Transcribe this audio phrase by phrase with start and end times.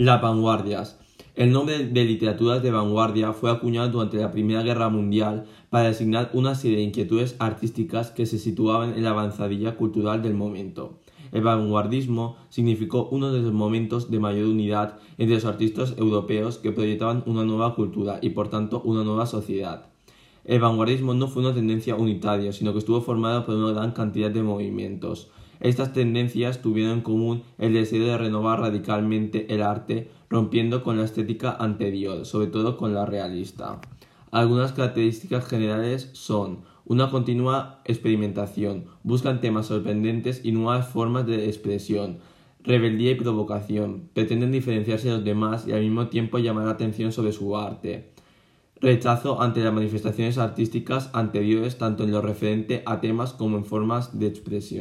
[0.00, 0.98] Las vanguardias.
[1.36, 6.30] El nombre de literaturas de vanguardia fue acuñado durante la Primera Guerra Mundial para designar
[6.32, 10.94] una serie de inquietudes artísticas que se situaban en la avanzadilla cultural del momento.
[11.32, 16.72] El vanguardismo significó uno de los momentos de mayor unidad entre los artistas europeos que
[16.72, 19.84] proyectaban una nueva cultura y por tanto una nueva sociedad.
[20.46, 24.30] El vanguardismo no fue una tendencia unitaria, sino que estuvo formada por una gran cantidad
[24.30, 25.28] de movimientos.
[25.60, 31.04] Estas tendencias tuvieron en común el deseo de renovar radicalmente el arte, rompiendo con la
[31.04, 33.80] estética anterior, sobre todo con la realista.
[34.30, 42.18] Algunas características generales son una continua experimentación, buscan temas sorprendentes y nuevas formas de expresión,
[42.62, 47.12] rebeldía y provocación, pretenden diferenciarse de los demás y al mismo tiempo llamar la atención
[47.12, 48.12] sobre su arte.
[48.80, 54.18] Rechazo ante las manifestaciones artísticas anteriores tanto en lo referente a temas como en formas
[54.18, 54.78] de expresión.